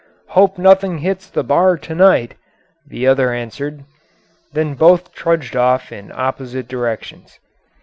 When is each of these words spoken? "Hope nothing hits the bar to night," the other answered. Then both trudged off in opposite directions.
"Hope 0.29 0.57
nothing 0.57 0.97
hits 0.97 1.29
the 1.29 1.43
bar 1.43 1.77
to 1.77 1.93
night," 1.93 2.33
the 2.87 3.05
other 3.05 3.31
answered. 3.31 3.83
Then 4.51 4.73
both 4.73 5.13
trudged 5.13 5.55
off 5.55 5.91
in 5.91 6.11
opposite 6.15 6.67
directions. 6.67 7.37